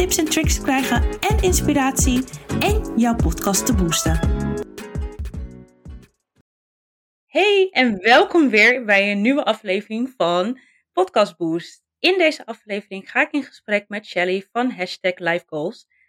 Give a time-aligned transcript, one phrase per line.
[0.00, 2.24] tips en tricks te krijgen en inspiratie
[2.60, 4.18] en jouw podcast te boosten.
[7.26, 10.58] Hey en welkom weer bij een nieuwe aflevering van
[10.92, 11.82] Podcast Boost.
[11.98, 15.14] In deze aflevering ga ik in gesprek met Shelly van hashtag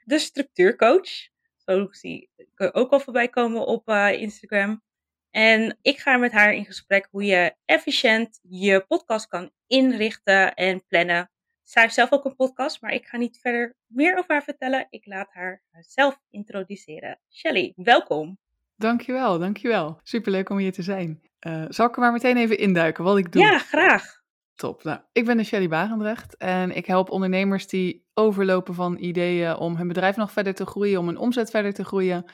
[0.03, 1.09] de structuurcoach.
[1.55, 4.83] Zo zie ik ook al voorbij komen op uh, Instagram.
[5.29, 10.85] En ik ga met haar in gesprek hoe je efficiënt je podcast kan inrichten en
[10.87, 11.31] plannen.
[11.71, 14.87] Zij heeft zelf ook een podcast, maar ik ga niet verder meer over haar vertellen.
[14.89, 17.19] Ik laat haar zelf introduceren.
[17.29, 18.37] Shelly, welkom.
[18.75, 19.99] Dankjewel, dankjewel.
[20.03, 21.21] Superleuk om hier te zijn.
[21.47, 23.41] Uh, zal ik er maar meteen even induiken wat ik doe?
[23.41, 24.21] Ja, graag.
[24.55, 24.83] Top.
[24.83, 29.75] Nou, ik ben de Shelly Barendrecht en ik help ondernemers die overlopen van ideeën om
[29.75, 32.31] hun bedrijf nog verder te groeien, om hun omzet verder te groeien.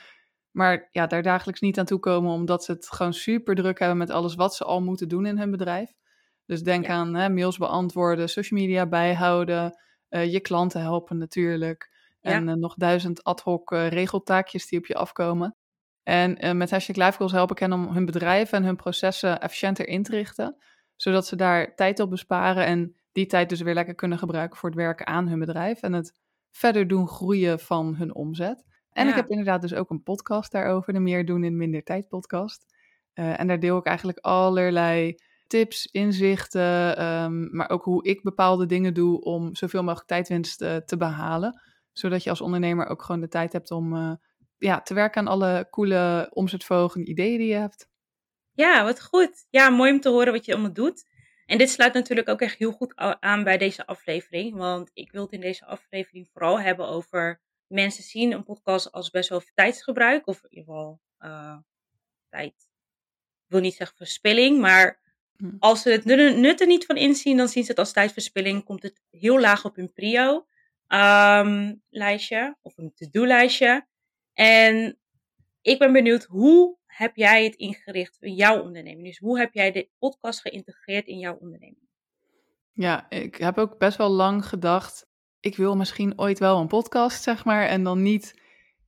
[0.50, 3.98] Maar ja, daar dagelijks niet aan toe komen omdat ze het gewoon super druk hebben
[3.98, 5.92] met alles wat ze al moeten doen in hun bedrijf.
[6.48, 9.78] Dus denk aan hè, mails beantwoorden, social media bijhouden,
[10.10, 11.90] uh, je klanten helpen natuurlijk.
[12.20, 12.52] En ja.
[12.52, 15.56] uh, nog duizend ad hoc uh, regeltaakjes die op je afkomen.
[16.02, 20.02] En met Hashtag Life help ik hen om hun bedrijf en hun processen efficiënter in
[20.02, 20.56] te richten.
[20.96, 24.68] Zodat ze daar tijd op besparen en die tijd dus weer lekker kunnen gebruiken voor
[24.68, 25.82] het werken aan hun bedrijf.
[25.82, 26.18] En het
[26.50, 28.64] verder doen groeien van hun omzet.
[28.90, 29.10] En ja.
[29.10, 32.64] ik heb inderdaad dus ook een podcast daarover, de Meer doen in minder tijd podcast.
[33.12, 35.16] En daar deel ik eigenlijk allerlei
[35.48, 40.76] tips, inzichten, um, maar ook hoe ik bepaalde dingen doe om zoveel mogelijk tijdwinst uh,
[40.76, 41.60] te behalen.
[41.92, 44.12] Zodat je als ondernemer ook gewoon de tijd hebt om uh,
[44.58, 47.88] ja, te werken aan alle coole omzetverhogende ideeën die je hebt.
[48.52, 49.46] Ja, wat goed.
[49.50, 51.08] Ja, mooi om te horen wat je allemaal doet.
[51.46, 54.56] En dit sluit natuurlijk ook echt heel goed aan bij deze aflevering.
[54.56, 59.10] Want ik wil het in deze aflevering vooral hebben over mensen zien een podcast als
[59.10, 60.26] best wel tijdsgebruik.
[60.26, 61.56] Of in ieder geval uh,
[62.28, 62.54] tijd.
[63.44, 65.06] Ik wil niet zeggen verspilling, maar.
[65.58, 66.04] Als ze het
[66.36, 68.64] nut er niet van inzien, dan zien ze het als tijdverspilling.
[68.64, 70.46] Komt het heel laag op hun prio
[70.88, 73.86] um, lijstje of een to-do-lijstje.
[74.32, 74.98] En
[75.62, 79.06] ik ben benieuwd, hoe heb jij het ingericht in jouw onderneming?
[79.06, 81.88] Dus hoe heb jij de podcast geïntegreerd in jouw onderneming?
[82.72, 85.06] Ja, ik heb ook best wel lang gedacht,
[85.40, 88.40] ik wil misschien ooit wel een podcast, zeg maar, en dan niet,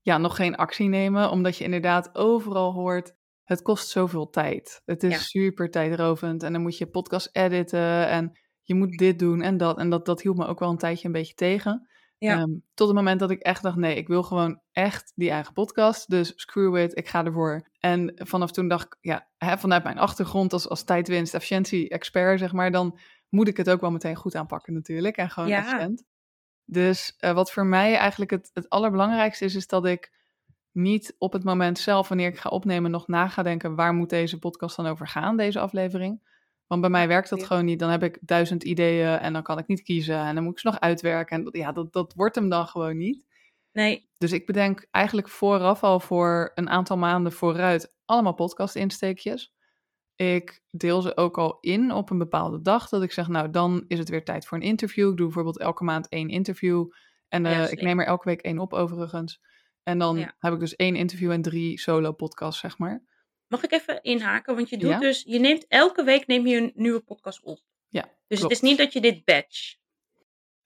[0.02, 3.14] ja, nog geen actie nemen, omdat je inderdaad overal hoort,
[3.50, 4.82] het kost zoveel tijd.
[4.84, 5.18] Het is ja.
[5.18, 9.78] super tijdrovend en dan moet je podcast editen en je moet dit doen en dat.
[9.78, 11.88] En dat, dat hield me ook wel een tijdje een beetje tegen.
[12.18, 12.40] Ja.
[12.40, 15.52] Um, tot het moment dat ik echt dacht, nee, ik wil gewoon echt die eigen
[15.52, 16.10] podcast.
[16.10, 17.70] Dus screw it, ik ga ervoor.
[17.78, 22.52] En vanaf toen dacht ik, ja, hè, vanuit mijn achtergrond als, als tijdwinst, efficiëntie-expert, zeg
[22.52, 25.16] maar, dan moet ik het ook wel meteen goed aanpakken natuurlijk.
[25.16, 25.58] En gewoon ja.
[25.58, 26.04] efficiënt.
[26.64, 30.18] Dus uh, wat voor mij eigenlijk het, het allerbelangrijkste is, is dat ik
[30.72, 34.10] niet op het moment zelf, wanneer ik ga opnemen, nog na ga denken, waar moet
[34.10, 36.28] deze podcast dan over gaan, deze aflevering?
[36.66, 37.78] Want bij mij werkt dat gewoon niet.
[37.78, 40.18] Dan heb ik duizend ideeën en dan kan ik niet kiezen.
[40.18, 41.36] En dan moet ik ze nog uitwerken.
[41.36, 43.26] En ja, dat, dat wordt hem dan gewoon niet.
[43.72, 44.08] Nee.
[44.18, 49.54] Dus ik bedenk eigenlijk vooraf al voor een aantal maanden vooruit allemaal podcast-insteekjes.
[50.14, 52.88] Ik deel ze ook al in op een bepaalde dag.
[52.88, 55.10] Dat ik zeg, nou, dan is het weer tijd voor een interview.
[55.10, 56.90] Ik doe bijvoorbeeld elke maand één interview.
[57.28, 59.40] En uh, ja, ik neem er elke week één op, overigens.
[59.82, 60.34] En dan ja.
[60.38, 63.02] heb ik dus één interview en drie solo-podcasts, zeg maar.
[63.46, 64.54] Mag ik even inhaken?
[64.54, 64.98] Want je doet ja?
[64.98, 67.60] dus, je neemt elke week neem je een nieuwe podcast op.
[67.88, 68.02] Ja.
[68.02, 68.42] Dus klopt.
[68.42, 69.74] het is niet dat je dit batch.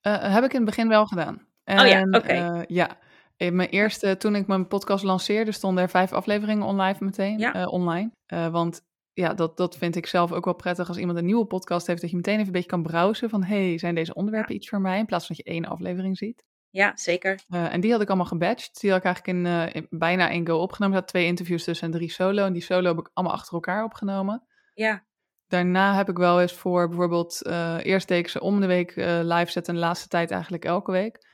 [0.02, 1.46] Uh, heb ik in het begin wel gedaan.
[1.64, 2.16] En, oh ja, oké.
[2.16, 2.58] Okay.
[2.58, 2.98] Uh, ja.
[3.36, 7.38] In mijn eerste, toen ik mijn podcast lanceerde, stonden er vijf afleveringen online meteen.
[7.38, 7.56] Ja.
[7.56, 8.10] Uh, online.
[8.50, 8.82] want
[9.12, 12.00] ja, dat, dat vind ik zelf ook wel prettig als iemand een nieuwe podcast heeft,
[12.00, 14.58] dat je meteen even een beetje kan browsen van, hey, zijn deze onderwerpen ja.
[14.58, 14.98] iets voor mij?
[14.98, 16.44] In plaats van dat je één aflevering ziet.
[16.74, 17.40] Ja, zeker.
[17.48, 18.80] Uh, en die had ik allemaal gebatcht.
[18.80, 20.96] Die had ik eigenlijk in, uh, in bijna één go opgenomen.
[20.96, 22.44] Er had twee interviews tussen en drie solo.
[22.44, 24.46] En die solo heb ik allemaal achter elkaar opgenomen.
[24.74, 25.04] Ja.
[25.46, 27.40] Daarna heb ik wel eens voor bijvoorbeeld...
[27.46, 29.74] Uh, eerst deed ik ze om de week live zetten.
[29.74, 31.26] En de laatste tijd eigenlijk elke week.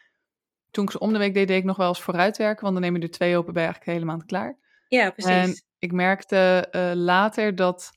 [0.71, 2.63] Toen ik ze om de week deed, deed ik nog wel eens vooruitwerken.
[2.63, 4.59] Want dan neem je er twee open, je eigenlijk helemaal klaar.
[4.89, 5.33] Ja, precies.
[5.33, 7.91] En ik merkte later dat...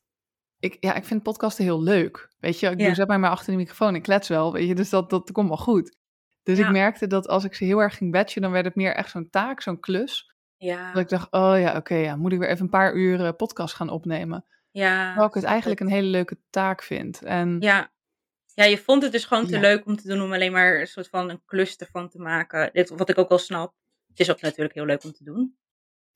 [0.59, 2.33] Ik, ja, ik vind podcasten heel leuk.
[2.39, 2.93] Weet je, ik ja.
[2.93, 4.53] zet mij maar achter de microfoon en klets wel.
[4.53, 6.01] Weet je, dus dat, dat komt wel goed.
[6.43, 6.65] Dus ja.
[6.65, 9.09] ik merkte dat als ik ze heel erg ging batchen, dan werd het meer echt
[9.09, 10.35] zo'n taak, zo'n klus.
[10.57, 10.91] Ja.
[10.91, 13.19] Dat ik dacht, oh ja, oké, okay, ja, moet ik weer even een paar uur
[13.19, 14.45] uh, podcast gaan opnemen.
[14.71, 15.05] Ja.
[15.05, 17.21] Terwijl ik het eigenlijk een hele leuke taak vind.
[17.21, 17.91] En, ja.
[18.53, 19.59] ja, je vond het dus gewoon te ja.
[19.59, 22.69] leuk om te doen, om alleen maar een soort van een klus ervan te maken.
[22.73, 23.73] Dit, wat ik ook wel snap.
[24.07, 25.57] Het is ook natuurlijk heel leuk om te doen.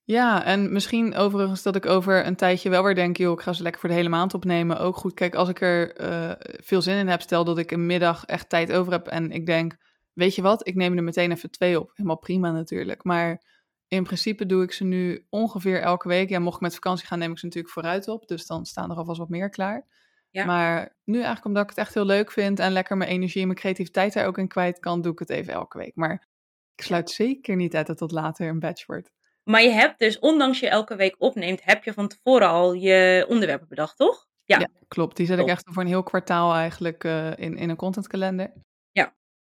[0.03, 3.53] Ja, en misschien overigens dat ik over een tijdje wel weer denk, joh, ik ga
[3.53, 4.79] ze lekker voor de hele maand opnemen.
[4.79, 7.85] Ook goed, kijk, als ik er eh, veel zin in heb, stel dat ik een
[7.85, 9.75] middag echt tijd over heb en ik denk,
[10.17, 11.91] weet je wat, ik neem er meteen even twee op.
[11.93, 13.03] Helemaal prima natuurlijk.
[13.03, 13.41] Maar
[13.87, 16.29] in principe doe ik ze nu ongeveer elke week.
[16.29, 18.27] Ja, mocht ik met vakantie gaan, neem ik ze natuurlijk vooruit op.
[18.27, 19.85] Dus dan staan er alvast wat meer klaar.
[20.29, 20.45] Ja.
[20.45, 23.47] Maar nu eigenlijk omdat ik het echt heel leuk vind en lekker mijn energie en
[23.47, 25.95] mijn creativiteit daar ook in kwijt kan, doe ik het even elke week.
[25.95, 26.27] Maar
[26.75, 29.11] ik sluit zeker niet uit dat dat later een batch wordt.
[29.43, 33.25] Maar je hebt dus, ondanks je elke week opneemt, heb je van tevoren al je
[33.29, 34.27] onderwerpen bedacht, toch?
[34.43, 35.17] Ja, klopt.
[35.17, 38.53] Die zet ik echt voor een heel kwartaal eigenlijk uh, in, in een contentkalender.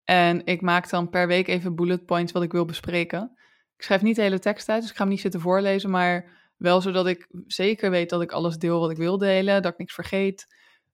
[0.04, 3.32] En ik maak dan per week even bullet points wat ik wil bespreken.
[3.76, 6.38] Ik schrijf niet de hele tekst uit, dus ik ga hem niet zitten voorlezen, maar
[6.56, 9.78] wel zodat ik zeker weet dat ik alles deel wat ik wil delen, dat ik
[9.78, 10.46] niks vergeet,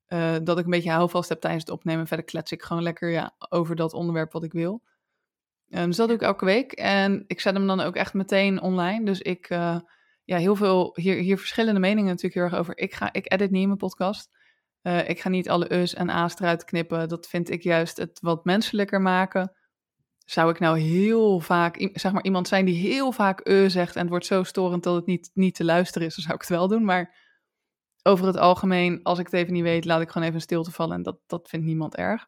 [0.09, 2.07] uh, dat ik een beetje houvast heb tijdens het opnemen.
[2.07, 4.83] Verder klets ik gewoon lekker ja, over dat onderwerp wat ik wil.
[5.69, 6.73] Um, dus dat doe ik elke week.
[6.73, 9.05] En ik zet hem dan ook echt meteen online.
[9.05, 9.79] Dus ik, uh,
[10.25, 12.79] ja, heel veel, hier, hier verschillende meningen natuurlijk heel erg over.
[12.79, 14.31] Ik, ga, ik edit niet in mijn podcast.
[14.87, 17.09] Uh, ik ga niet alle U's en A's eruit knippen.
[17.09, 19.53] Dat vind ik juist het wat menselijker maken.
[20.25, 24.01] Zou ik nou heel vaak, zeg maar, iemand zijn die heel vaak uh zegt en
[24.01, 26.51] het wordt zo storend dat het niet, niet te luisteren is, dan zou ik het
[26.51, 26.85] wel doen.
[26.85, 27.17] Maar
[28.03, 30.97] over het algemeen, als ik het even niet weet, laat ik gewoon even stilte vallen
[30.97, 32.27] en dat, dat vindt niemand erg.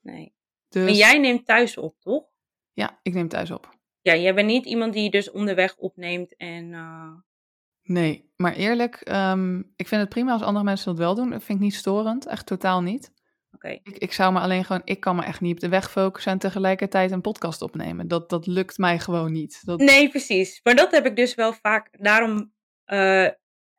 [0.00, 0.34] Nee.
[0.68, 0.88] Dus...
[0.88, 2.24] En jij neemt thuis op, toch?
[2.72, 3.76] Ja, ik neem thuis op.
[4.00, 6.72] Ja, jij bent niet iemand die dus onderweg opneemt en...
[6.72, 7.12] Uh...
[7.82, 11.30] Nee, maar eerlijk, um, ik vind het prima als andere mensen dat wel doen.
[11.30, 13.12] Dat vind ik niet storend, echt totaal niet.
[13.52, 13.68] Oké.
[13.68, 16.32] Ik, ik zou me alleen gewoon, ik kan me echt niet op de weg focussen
[16.32, 18.08] en tegelijkertijd een podcast opnemen.
[18.08, 19.60] Dat, dat lukt mij gewoon niet.
[19.64, 19.78] Dat...
[19.78, 20.60] Nee, precies.
[20.62, 21.88] Maar dat heb ik dus wel vaak.
[21.90, 22.52] Daarom,
[22.86, 23.28] uh,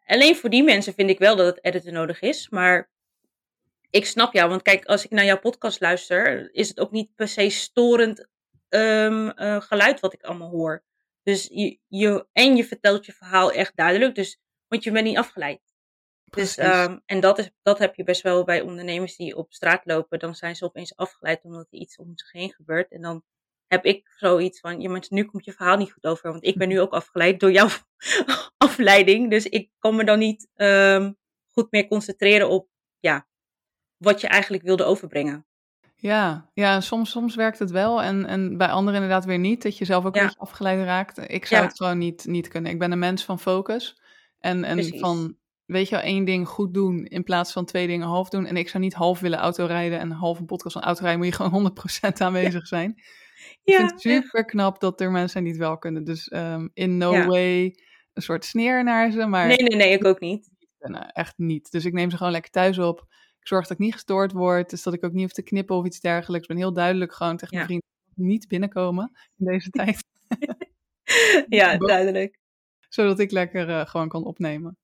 [0.05, 2.50] alleen voor die mensen vind ik wel dat het editen nodig is.
[2.50, 2.91] Maar
[3.89, 7.15] ik snap jou, want kijk, als ik naar jouw podcast luister, is het ook niet
[7.15, 8.27] per se storend
[8.69, 10.83] um, uh, geluid wat ik allemaal hoor.
[11.24, 15.18] Dus je, je, en je vertelt je verhaal echt duidelijk, dus, want je bent niet
[15.18, 15.62] afgeleid.
[16.24, 19.86] Dus, um, en dat, is, dat heb je best wel bij ondernemers die op straat
[19.86, 20.20] lopen.
[20.20, 22.92] Dan zijn ze opeens afgeleid omdat er iets om zich heen gebeurt.
[22.92, 23.24] En dan
[23.68, 26.31] heb ik zoiets van, ja, maar nu komt je verhaal niet goed over.
[26.31, 27.68] Want ik ben nu ook afgeleid door jouw
[28.58, 29.30] afleiding.
[29.30, 31.18] Dus ik kan me dan niet um,
[31.52, 33.28] goed meer concentreren op ja,
[33.98, 35.46] wat je eigenlijk wilde overbrengen.
[36.03, 39.63] Ja, ja soms, soms werkt het wel en, en bij anderen inderdaad weer niet.
[39.63, 40.21] Dat je zelf ook ja.
[40.21, 41.29] een beetje afgeleid raakt.
[41.31, 41.67] Ik zou ja.
[41.67, 42.71] het gewoon niet, niet kunnen.
[42.71, 44.01] Ik ben een mens van focus.
[44.39, 48.07] En, en van, weet je wel, één ding goed doen in plaats van twee dingen
[48.07, 48.45] half doen.
[48.45, 51.19] En ik zou niet half willen autorijden en half een podcast van autorijden.
[51.19, 51.73] Moet je gewoon
[52.11, 52.77] 100% aanwezig ja.
[52.77, 52.94] zijn.
[53.63, 56.03] Ik vind het super knap dat er mensen zijn die het wel kunnen.
[56.03, 57.63] Dus um, in no way
[58.13, 59.25] een soort sneer naar ze.
[59.25, 60.50] Maar nee, nee, nee, ik ook niet.
[61.13, 61.71] Echt niet.
[61.71, 63.07] Dus ik neem ze gewoon lekker thuis op.
[63.44, 64.69] Ik zorg dat ik niet gestoord word.
[64.69, 66.48] Dus dat ik ook niet hoef te knippen of iets dergelijks.
[66.48, 70.04] Ik ben heel duidelijk gewoon tegen mijn vrienden niet binnenkomen in deze tijd.
[71.50, 72.40] ja, duidelijk.
[72.90, 74.78] Zodat ik lekker uh, gewoon kan opnemen.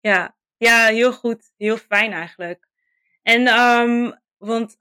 [0.00, 0.36] Ja.
[0.56, 1.52] ja, heel goed.
[1.56, 2.68] Heel fijn eigenlijk.
[3.22, 4.76] En, um, want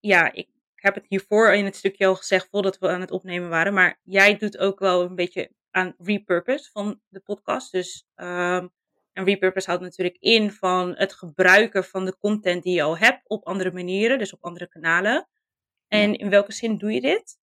[0.00, 3.48] ja, ik heb het hiervoor in het stukje al gezegd voordat we aan het opnemen
[3.48, 3.74] waren.
[3.74, 7.72] Maar jij doet ook wel een beetje aan repurpose van de podcast.
[7.72, 8.70] Dus um,
[9.12, 13.28] en repurpose houdt natuurlijk in van het gebruiken van de content die je al hebt
[13.28, 15.28] op andere manieren, dus op andere kanalen.
[15.88, 17.40] En in welke zin doe je dit?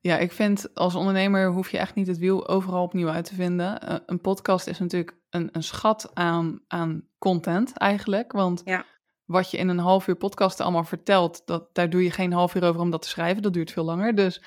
[0.00, 3.34] Ja, ik vind als ondernemer hoef je echt niet het wiel overal opnieuw uit te
[3.34, 3.80] vinden.
[3.84, 8.32] Uh, een podcast is natuurlijk een, een schat aan, aan content eigenlijk.
[8.32, 8.84] Want ja.
[9.24, 12.54] wat je in een half uur podcast allemaal vertelt, dat, daar doe je geen half
[12.54, 13.42] uur over om dat te schrijven.
[13.42, 14.14] Dat duurt veel langer.
[14.14, 14.42] Dus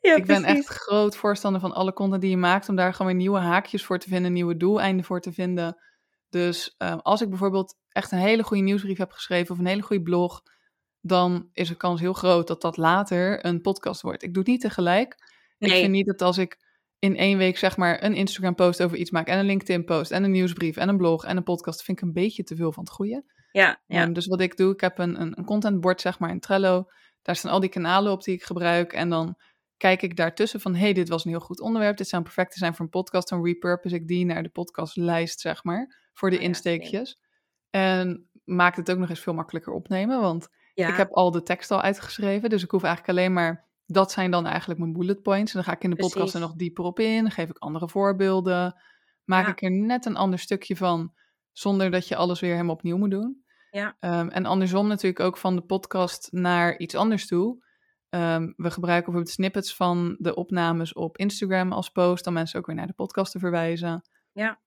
[0.00, 3.06] ja, ik ben echt groot voorstander van alle content die je maakt, om daar gewoon
[3.06, 5.76] weer nieuwe haakjes voor te vinden, nieuwe doeleinden voor te vinden.
[6.28, 9.82] Dus uh, als ik bijvoorbeeld echt een hele goede nieuwsbrief heb geschreven of een hele
[9.82, 10.42] goede blog,
[11.00, 14.22] dan is de kans heel groot dat dat later een podcast wordt.
[14.22, 15.16] Ik doe het niet tegelijk.
[15.58, 15.70] Nee.
[15.70, 16.58] Ik vind niet dat als ik
[16.98, 20.10] in één week zeg maar een Instagram post over iets maak en een LinkedIn post
[20.10, 22.72] en een nieuwsbrief en een blog en een podcast, vind ik een beetje te veel
[22.72, 23.24] van het goede.
[23.52, 24.02] Ja, ja.
[24.02, 26.90] Um, dus wat ik doe, ik heb een, een, een contentbord zeg maar in Trello.
[27.22, 29.36] Daar staan al die kanalen op die ik gebruik en dan
[29.76, 32.74] kijk ik daartussen van, hey, dit was een heel goed onderwerp, dit zou perfect zijn
[32.74, 36.42] voor een podcast, dan repurpose ik die naar de podcastlijst, zeg maar, voor de oh,
[36.42, 37.20] ja, insteekjes.
[37.70, 40.88] En maakt het ook nog eens veel makkelijker opnemen, want ja.
[40.88, 44.30] ik heb al de tekst al uitgeschreven, dus ik hoef eigenlijk alleen maar, dat zijn
[44.30, 45.54] dan eigenlijk mijn bullet points.
[45.54, 47.88] En dan ga ik in de podcast er nog dieper op in, geef ik andere
[47.88, 48.80] voorbeelden,
[49.24, 49.52] maak ja.
[49.52, 51.14] ik er net een ander stukje van,
[51.52, 53.44] zonder dat je alles weer helemaal opnieuw moet doen.
[53.70, 53.96] Ja.
[54.00, 57.63] Um, en andersom natuurlijk ook van de podcast naar iets anders toe.
[58.14, 62.66] Um, we gebruiken bijvoorbeeld snippets van de opnames op Instagram als post, om mensen ook
[62.66, 64.08] weer naar de podcast te verwijzen.
[64.32, 64.60] Ja.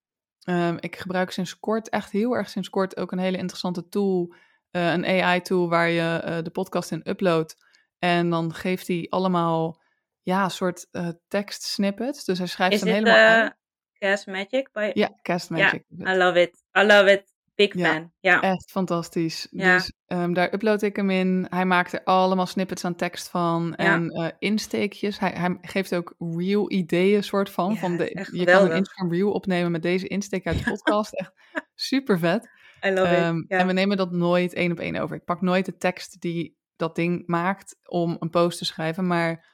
[0.50, 4.34] Um, ik gebruik sinds kort, echt heel erg sinds kort, ook een hele interessante tool,
[4.72, 7.56] uh, een AI-tool waar je uh, de podcast in uploadt.
[8.00, 9.82] En dan geeft hij allemaal,
[10.22, 12.26] ja, een soort uh, tekst snippets.
[12.26, 13.56] Dus hij schrijft is hem helemaal uit.
[13.94, 14.72] Cast Magic.
[14.72, 14.92] By...
[14.94, 15.84] Ja, Cast Magic.
[16.00, 16.64] I love it.
[16.78, 17.36] I love it.
[17.58, 18.12] Big fan.
[18.20, 19.48] Ja, echt fantastisch.
[19.52, 21.46] Dus um, daar upload ik hem in.
[21.50, 25.20] Hij maakt er allemaal snippets aan tekst van en uh, insteekjes.
[25.20, 27.78] Hij, hij, geeft ook real ideeën, soort van.
[27.78, 31.14] van de, je kan een Instagram reel opnemen met deze insteek uit de podcast.
[31.14, 31.32] echt
[31.76, 32.50] super vet.
[32.86, 33.50] I love um, it.
[33.50, 35.16] Ehm, en we nemen dat nooit één op één over.
[35.16, 39.46] Ik pak nooit de tekst die dat ding maakt om een post te schrijven, maar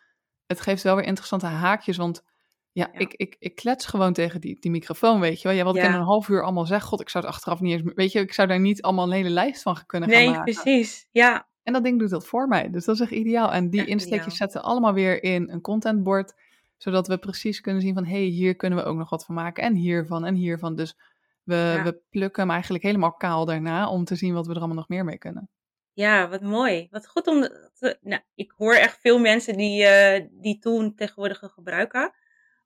[0.45, 2.23] het geeft wel weer interessante haakjes, want
[2.73, 5.57] ja, Ik, ik, ik klets gewoon tegen die, die microfoon, weet je wel.
[5.57, 7.73] Ja, wat ik in een half uur allemaal zeg, god, ik zou het achteraf niet
[7.73, 7.91] eens...
[7.95, 10.43] Weet je, ik zou daar niet allemaal een hele lijst van kunnen gaan maken.
[10.43, 11.47] Nee, precies, ja.
[11.63, 13.51] En dat ding doet dat voor mij, dus dat is echt ideaal.
[13.51, 16.33] En die insteekjes zetten allemaal weer in een contentbord,
[16.77, 19.35] zodat we precies kunnen zien van, hé, hey, hier kunnen we ook nog wat van
[19.35, 19.63] maken.
[19.63, 20.75] En hiervan, en hiervan.
[20.75, 20.97] Dus
[21.43, 24.75] we, we plukken hem eigenlijk helemaal kaal daarna, om te zien wat we er allemaal
[24.75, 25.49] nog meer mee kunnen.
[25.93, 26.87] Ja, wat mooi.
[26.91, 27.41] Wat goed om
[27.73, 32.13] te, nou, ik hoor echt veel mensen die uh, die tool tegenwoordig gebruiken.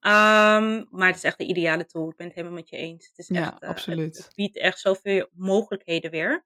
[0.01, 2.09] Um, maar het is echt de ideale tool.
[2.09, 3.07] Ik ben het helemaal met je eens.
[3.07, 4.17] Het is echt, ja, absoluut.
[4.17, 6.45] Het, biedt echt zoveel mogelijkheden weer.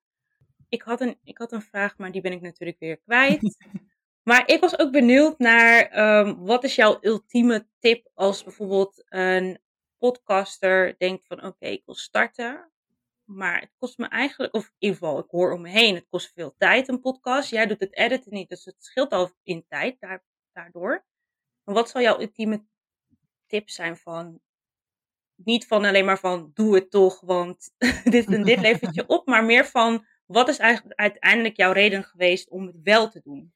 [0.70, 3.58] Ik had, een, ik had een vraag, maar die ben ik natuurlijk weer kwijt.
[4.29, 9.60] maar ik was ook benieuwd naar um, wat is jouw ultieme tip als bijvoorbeeld een
[9.98, 12.72] podcaster denkt van oké, ik wil starten.
[13.24, 16.08] Maar het kost me eigenlijk, of in ieder geval, ik hoor om me heen, het
[16.10, 17.50] kost veel tijd een podcast.
[17.50, 21.05] Jij doet het editen niet, dus het scheelt al in tijd daar, daardoor.
[21.63, 22.65] Maar wat zal jouw ultieme
[23.51, 24.39] tips zijn van,
[25.36, 27.72] niet van alleen maar van doe het toch, want
[28.03, 32.03] dit en dit levert je op, maar meer van wat is eigenlijk uiteindelijk jouw reden
[32.03, 33.53] geweest om het wel te doen?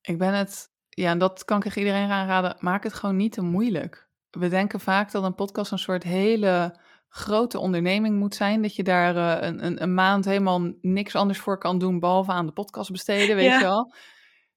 [0.00, 3.32] Ik ben het, ja, en dat kan ik echt iedereen aanraden, maak het gewoon niet
[3.32, 4.08] te moeilijk.
[4.30, 8.62] We denken vaak dat een podcast een soort hele grote onderneming moet zijn.
[8.62, 12.32] Dat je daar uh, een, een, een, maand helemaal niks anders voor kan doen, behalve
[12.32, 13.94] aan de podcast besteden, weet je wel.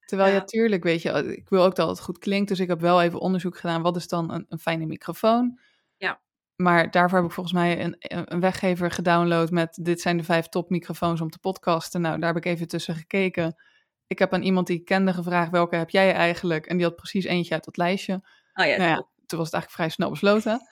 [0.07, 0.43] Terwijl ja.
[0.43, 2.49] tuurlijk, weet je, ik wil ook dat het goed klinkt.
[2.49, 3.81] Dus ik heb wel even onderzoek gedaan.
[3.81, 5.59] Wat is dan een, een fijne microfoon?
[5.97, 6.21] Ja.
[6.55, 10.47] Maar daarvoor heb ik volgens mij een, een weggever gedownload met dit zijn de vijf
[10.47, 12.01] topmicrofoons om te podcasten.
[12.01, 13.55] Nou, daar heb ik even tussen gekeken.
[14.07, 16.65] Ik heb aan iemand die ik kende gevraagd, welke heb jij eigenlijk?
[16.65, 18.13] En die had precies eentje uit dat lijstje.
[18.53, 20.67] Oh ja, nou ja toen was het eigenlijk vrij snel besloten.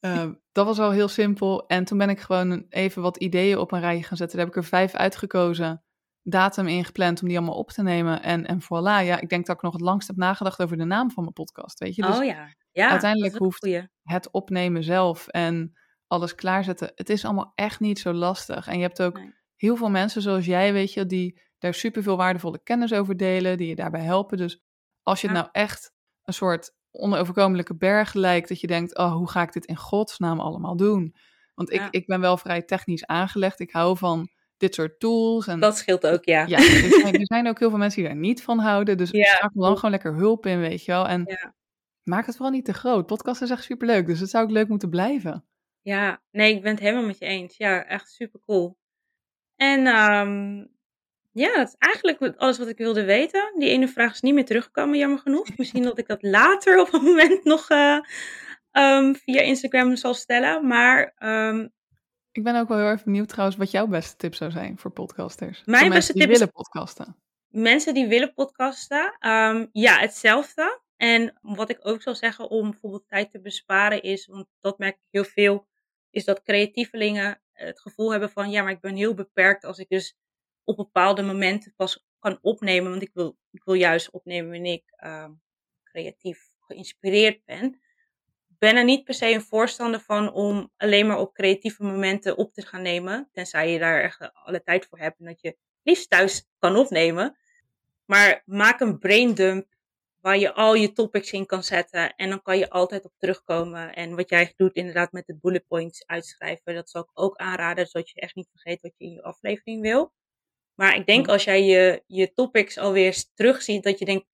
[0.00, 1.66] Uh, dat was al heel simpel.
[1.66, 4.36] En toen ben ik gewoon even wat ideeën op een rijje gaan zetten.
[4.36, 5.82] Daar heb ik er vijf uitgekozen
[6.22, 8.22] datum ingepland om die allemaal op te nemen.
[8.22, 10.84] En, en voilà, ja, ik denk dat ik nog het langst heb nagedacht over de
[10.84, 12.02] naam van mijn podcast, weet je.
[12.02, 13.68] Dus oh ja, ja uiteindelijk hoeft
[14.02, 15.72] het opnemen zelf en
[16.06, 18.66] alles klaarzetten, het is allemaal echt niet zo lastig.
[18.66, 19.20] En je hebt ook
[19.56, 23.56] heel veel mensen zoals jij, weet je, die daar super veel waardevolle kennis over delen,
[23.56, 24.36] die je daarbij helpen.
[24.36, 24.62] Dus
[25.02, 29.30] als je het nou echt een soort onoverkomelijke berg lijkt, dat je denkt, oh, hoe
[29.30, 31.14] ga ik dit in godsnaam allemaal doen?
[31.54, 33.60] Want ik, ik ben wel vrij technisch aangelegd.
[33.60, 34.30] Ik hou van
[34.62, 35.46] dit soort tools.
[35.46, 36.46] En, dat scheelt ook, ja.
[36.46, 38.96] ja dus er zijn ook heel veel mensen die daar niet van houden.
[38.96, 39.24] Dus ja.
[39.24, 41.08] schakel dan gewoon lekker hulp in, weet je wel.
[41.08, 41.54] En ja.
[42.02, 43.06] maak het vooral niet te groot.
[43.06, 45.44] Podcast is echt superleuk, dus het zou ook leuk moeten blijven.
[45.80, 47.56] Ja, nee, ik ben het helemaal met je eens.
[47.56, 48.78] Ja, echt super cool.
[49.56, 50.70] En um,
[51.32, 53.54] ja, dat is eigenlijk alles wat ik wilde weten.
[53.58, 55.56] Die ene vraag is niet meer teruggekomen, jammer genoeg.
[55.56, 57.98] Misschien dat ik dat later op een moment nog uh,
[58.72, 60.66] um, via Instagram zal stellen.
[60.66, 61.72] Maar um,
[62.32, 64.90] ik ben ook wel heel erg benieuwd trouwens wat jouw beste tip zou zijn voor
[64.90, 65.62] podcasters.
[65.64, 67.16] Mijn voor beste tip die willen podcasten.
[67.48, 70.80] Mensen die willen podcasten, um, ja, hetzelfde.
[70.96, 74.94] En wat ik ook zou zeggen om bijvoorbeeld tijd te besparen is, want dat merk
[74.94, 75.68] ik heel veel,
[76.10, 79.88] is dat creatievelingen het gevoel hebben van, ja, maar ik ben heel beperkt als ik
[79.88, 80.16] dus
[80.64, 82.90] op bepaalde momenten pas kan opnemen.
[82.90, 85.42] Want ik wil, ik wil juist opnemen wanneer ik um,
[85.82, 87.80] creatief geïnspireerd ben
[88.62, 92.52] ben er niet per se een voorstander van om alleen maar op creatieve momenten op
[92.52, 93.28] te gaan nemen.
[93.32, 97.36] Tenzij je daar echt alle tijd voor hebt en dat je liefst thuis kan opnemen.
[98.04, 99.66] Maar maak een braindump
[100.20, 102.14] waar je al je topics in kan zetten.
[102.14, 103.94] En dan kan je altijd op terugkomen.
[103.94, 106.74] En wat jij doet inderdaad met de bullet points uitschrijven.
[106.74, 109.80] Dat zal ik ook aanraden, zodat je echt niet vergeet wat je in je aflevering
[109.80, 110.12] wil.
[110.74, 114.26] Maar ik denk als jij je, je topics alweer terugziet, dat je denkt,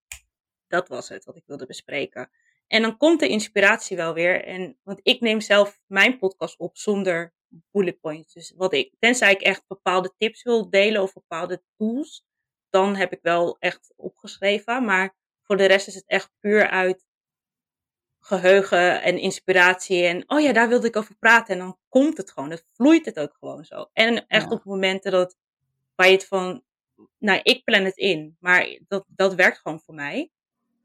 [0.67, 2.29] dat was het wat ik wilde bespreken.
[2.67, 4.43] En dan komt de inspiratie wel weer.
[4.45, 7.33] En, want ik neem zelf mijn podcast op zonder
[7.71, 8.33] bullet points.
[8.33, 12.25] Dus wat ik, tenzij ik echt bepaalde tips wil delen of bepaalde tools,
[12.69, 14.85] dan heb ik wel echt opgeschreven.
[14.85, 17.05] Maar voor de rest is het echt puur uit
[18.19, 20.03] geheugen en inspiratie.
[20.03, 21.53] En oh ja, daar wilde ik over praten.
[21.53, 22.49] En dan komt het gewoon.
[22.49, 23.89] Dan vloeit het ook gewoon zo.
[23.93, 25.37] En echt op momenten dat
[25.95, 26.63] waar je het van,
[27.17, 30.31] nou, ik plan het in, maar dat, dat werkt gewoon voor mij.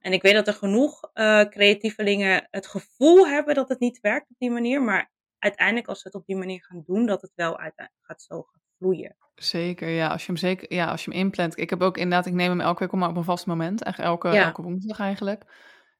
[0.03, 4.31] En ik weet dat er genoeg uh, creatievelingen het gevoel hebben dat het niet werkt
[4.31, 4.83] op die manier.
[4.83, 8.23] Maar uiteindelijk als ze het op die manier gaan doen, dat het wel uiteindelijk gaat
[8.23, 9.17] zo gaan vloeien.
[9.35, 10.09] Zeker, ja.
[10.09, 11.59] Als je hem zeker, ja, als je hem inplant.
[11.59, 13.83] Ik heb ook inderdaad, ik neem hem elke week op een vast moment.
[13.83, 15.45] Echt elke, elke woensdag eigenlijk.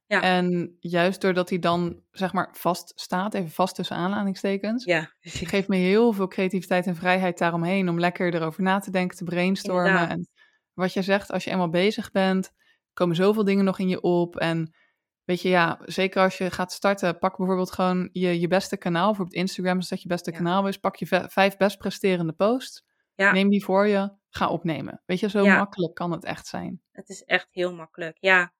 [0.07, 0.21] Ja.
[0.21, 5.67] En juist doordat hij dan, zeg maar, vast staat, even vast tussen aanhalingstekens, Ja, geeft
[5.67, 9.91] me heel veel creativiteit en vrijheid daaromheen om lekker erover na te denken, te brainstormen.
[9.91, 10.17] Inderdaad.
[10.17, 10.27] En
[10.73, 12.51] wat je zegt, als je eenmaal bezig bent,
[12.93, 14.37] komen zoveel dingen nog in je op.
[14.37, 14.75] En
[15.23, 19.07] weet je, ja, zeker als je gaat starten, pak bijvoorbeeld gewoon je, je beste kanaal.
[19.07, 20.37] Bijvoorbeeld Instagram, als dat je beste Ja.
[20.37, 20.77] kanaal is.
[20.77, 22.83] Pak je vijf best presterende posts.
[23.15, 23.31] Ja.
[23.31, 25.01] Neem die voor je, ga opnemen.
[25.05, 25.57] Weet je, zo Ja.
[25.57, 26.81] makkelijk kan het echt zijn.
[26.91, 28.17] Het is echt heel makkelijk.
[28.19, 28.53] Ja.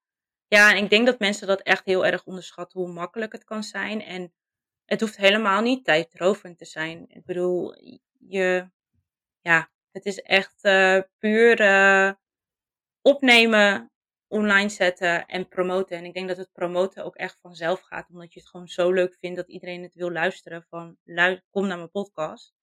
[0.48, 3.64] ja, en ik denk dat mensen dat echt heel erg onderschatten hoe makkelijk het kan
[3.64, 4.02] zijn.
[4.02, 4.34] En
[4.86, 7.06] het hoeft helemaal niet tijdrovend te zijn.
[7.08, 7.74] Ik bedoel,
[8.20, 8.70] je,
[9.42, 12.12] ja, het is echt eh, puur eh,
[13.02, 13.92] opnemen,
[14.34, 15.98] online zetten en promoten.
[15.98, 18.92] En ik denk dat het promoten ook echt vanzelf gaat, omdat je het gewoon zo
[18.92, 20.66] leuk vindt dat iedereen het wil luisteren.
[20.70, 20.98] Van,
[21.50, 22.54] kom naar mijn podcast.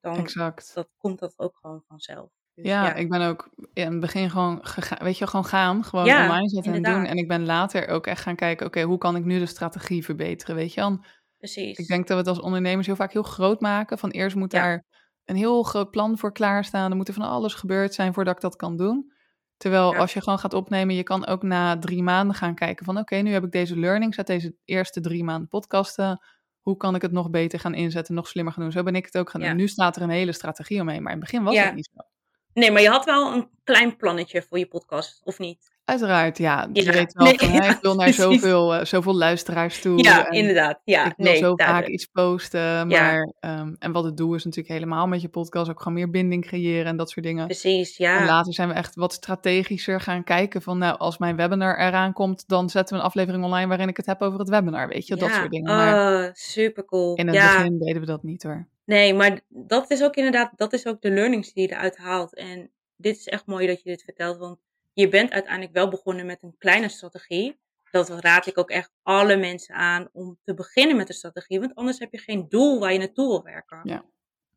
[0.00, 0.74] Dan Exact.
[0.74, 2.30] dat komt dat ook gewoon vanzelf.
[2.54, 6.04] Dus Ja, ik ben ook in het begin gewoon gegaan, weet je, gewoon gaan, gewoon
[6.04, 7.04] Ja, online zetten en doen.
[7.04, 10.04] En ik ben later ook echt gaan kijken, oké, hoe kan ik nu de strategie
[10.04, 10.80] verbeteren, weet je?
[10.80, 11.04] Dan,
[11.38, 11.78] precies.
[11.78, 13.98] ik denk dat we het als ondernemers heel vaak heel groot maken.
[13.98, 14.60] Van eerst moet Ja.
[14.60, 14.84] daar
[15.24, 16.90] een heel groot plan voor klaarstaan.
[16.90, 19.12] Er moet er van alles gebeurd zijn voordat ik dat kan doen.
[19.58, 19.98] Terwijl Ja.
[19.98, 23.16] als je gewoon gaat opnemen, je kan ook na drie maanden gaan kijken van, oké,
[23.16, 26.20] nu heb ik deze learnings uit deze eerste drie maanden podcasten.
[26.60, 28.72] Hoe kan ik het nog beter gaan inzetten, nog slimmer gaan doen?
[28.72, 29.48] Zo ben ik het ook gaan Ja.
[29.48, 29.56] doen.
[29.56, 31.64] Nu staat er een hele strategie omheen, maar in het begin was Ja.
[31.64, 32.00] het niet zo.
[32.52, 35.67] Nee, maar je had wel een klein plannetje voor je podcast, of niet?
[35.88, 36.68] Uiteraard, ja.
[36.72, 40.02] Je Ja, weet wel nee, van, hè, ik wil naar zoveel, eh, zoveel luisteraars toe.
[40.02, 40.80] Ja, en inderdaad.
[40.84, 42.88] Ja, ik wil nee, zo vaak iets posten.
[42.88, 46.10] Maar, ehm, en wat het doel is natuurlijk helemaal met je podcast ook gewoon meer
[46.10, 47.44] binding creëren en dat soort dingen.
[47.46, 48.24] Precies, En ja.
[48.24, 52.44] later zijn we echt wat strategischer gaan kijken van, nou, als mijn webinar eraan komt,
[52.48, 55.16] dan zetten we een aflevering online waarin ik het heb over het webinar, weet je,
[55.16, 55.34] dat ja.
[55.34, 55.76] soort dingen.
[55.76, 57.14] Maar Oh, super cool.
[57.14, 58.66] in het ja, begin deden we dat niet hoor.
[58.84, 62.34] nee, maar dat is ook inderdaad, dat is ook de learnings die je eruit haalt.
[62.34, 64.58] En dit is echt mooi dat je dit vertelt, want
[65.00, 67.58] je bent uiteindelijk wel begonnen met een kleine strategie.
[67.90, 71.74] Dat raad ik ook echt alle mensen aan om te beginnen met een strategie, want
[71.74, 73.80] anders heb je geen doel waar je naartoe wil werken.
[73.84, 74.04] Ja.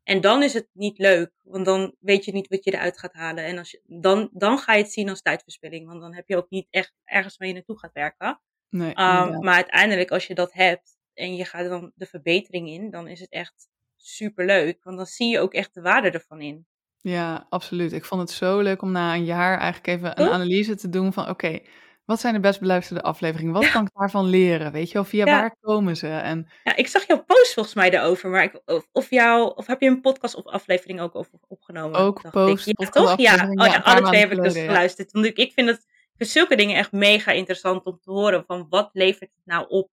[0.02, 3.12] En dan is het niet leuk, want dan weet je niet wat je eruit gaat
[3.12, 3.44] halen.
[3.44, 6.36] En als je, dan, dan ga je het zien als tijdverspilling, want dan heb je
[6.36, 8.40] ook niet echt ergens waar je naartoe gaat werken.
[8.68, 9.42] Nee, Um, inderdaad.
[9.42, 13.20] maar uiteindelijk, als je dat hebt en je gaat dan de verbetering in, dan is
[13.20, 14.84] het echt super leuk.
[14.84, 16.66] Want dan zie je ook echt de waarde ervan in.
[17.02, 17.92] Ja, absoluut.
[17.92, 21.12] Ik vond het zo leuk om na een jaar eigenlijk even een analyse te doen
[21.12, 21.60] van oké,
[22.04, 23.52] wat zijn de best beluisterde afleveringen?
[23.52, 24.72] Wat kan ik daarvan leren?
[24.72, 25.40] Weet je wel, via Ja.
[25.40, 26.08] waar komen ze?
[26.08, 29.66] En Ja, ik zag jouw post volgens mij daarover, maar ik, of, of, jou, of
[29.66, 32.00] heb je een podcast of aflevering ook over opgenomen?
[32.00, 32.80] Ook post, ik.
[32.80, 33.18] Ja, toch?
[33.20, 35.12] Ja, oh, ja, alle twee heb ik dus geluisterd.
[35.12, 35.86] Want ik, ik vind het
[36.16, 38.44] vind zulke dingen echt mega interessant om te horen.
[38.46, 39.90] Van wat levert het nou op?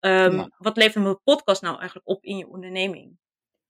[0.00, 0.48] Ehm.
[0.58, 3.18] Wat levert mijn podcast nou eigenlijk op in je onderneming?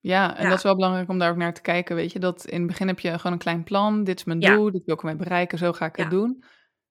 [0.04, 0.48] Ja, en Ja.
[0.48, 1.96] dat is wel belangrijk om daar ook naar te kijken.
[1.96, 4.04] Weet je, dat in het begin heb je gewoon een klein plan.
[4.04, 4.54] Dit is mijn Ja.
[4.54, 6.44] doel, dit wil ik ermee bereiken, zo ga ik het doen.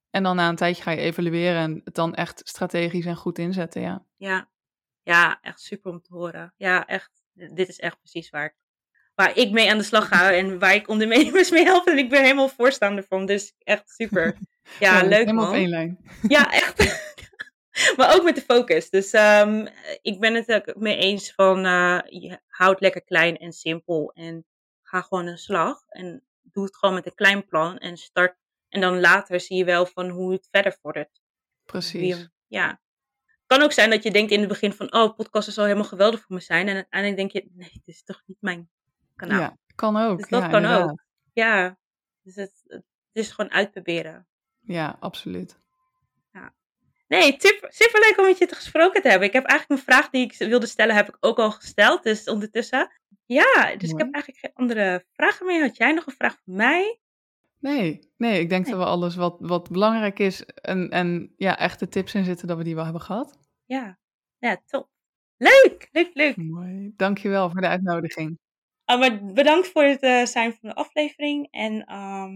[0.10, 3.38] En dan na een tijdje ga je evalueren en het dan echt strategisch en goed
[3.40, 4.06] inzetten, ja.
[4.18, 4.50] Ja,
[5.04, 6.54] ja, echt super om te horen.
[6.58, 7.12] Ja, echt.
[7.34, 8.56] Dit is echt precies waar ik,
[9.16, 11.88] waar ik mee aan de slag ga en waar ik ondernemers mee help.
[11.88, 13.26] En ik ben helemaal voorstander van.
[13.26, 14.36] Dus echt super.
[14.80, 15.54] Ja, leuk Helemaal man.
[15.54, 15.98] op één lijn.
[16.28, 17.13] Ja, echt.
[17.98, 18.90] maar ook met de focus.
[18.90, 19.68] Dus ehm,
[20.02, 24.46] ik ben het ook mee eens van eh je houdt lekker klein en simpel en
[24.82, 25.84] ga gewoon een slag.
[25.88, 28.38] En doe het gewoon met een klein plan en start.
[28.70, 31.22] En dan later zie je wel van hoe het verder vordert.
[31.66, 32.30] Precies.
[32.48, 32.82] Ja.
[33.26, 35.86] Het kan ook zijn dat je denkt in het begin van, oh, podcast zal helemaal
[35.86, 36.68] geweldig voor me zijn.
[36.68, 38.70] En uiteindelijk denk je, nee, dit is toch niet mijn
[39.16, 39.40] kanaal.
[39.40, 40.18] Ja, kan ook.
[40.18, 40.90] Dus dat ja, kan inderdaad.
[40.90, 41.04] ook.
[41.34, 41.78] Ja,
[42.22, 44.28] dus het, het is gewoon uitproberen.
[44.60, 45.58] Ja, absoluut.
[47.20, 47.36] Nee,
[47.70, 49.28] super leuk om met je te gesproken te hebben.
[49.28, 52.04] Ik heb eigenlijk een vraag die ik wilde stellen, heb ik ook al gesteld.
[52.04, 52.92] Dus ondertussen.
[53.26, 55.62] Ja, dus ik heb eigenlijk geen andere vragen meer.
[55.62, 57.00] Had jij nog een vraag voor mij?
[57.60, 58.74] Nee, nee, ik denk Nee.
[58.74, 62.58] dat we alles wat, wat belangrijk is en, en ja, echte tips in zitten, dat
[62.58, 63.40] we die wel hebben gehad.
[63.66, 64.00] Ja,
[64.38, 64.90] ja top.
[65.38, 66.36] Leuk, leuk, leuk.
[66.38, 66.94] Mooi.
[66.96, 68.40] Dankjewel voor de uitnodiging.
[68.86, 71.48] Ah, maar bedankt voor het eh, zijn van de aflevering.
[71.52, 72.36] En ehm,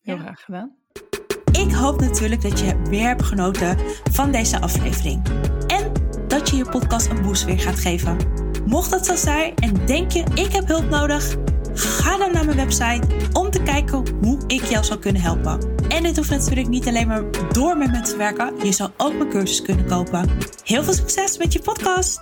[0.00, 0.20] Heel Ja.
[0.20, 0.76] graag gedaan.
[1.76, 3.78] Hoop natuurlijk dat je weer hebt genoten
[4.12, 5.22] van deze aflevering.
[5.66, 5.92] En
[6.28, 8.16] dat je je podcast een boost weer gaat geven.
[8.66, 11.36] Mocht dat zo zijn en denk je ik heb hulp nodig,
[11.74, 15.58] ga dan naar mijn website om te kijken hoe ik jou zou kunnen helpen.
[15.88, 18.52] En dit hoeft natuurlijk niet alleen maar door met me te werken.
[18.62, 20.28] Je zou ook mijn cursus kunnen kopen.
[20.64, 22.20] Heel veel succes met je podcast!